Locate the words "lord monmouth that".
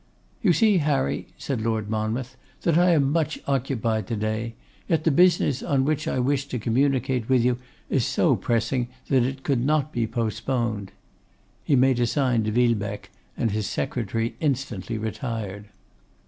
1.61-2.75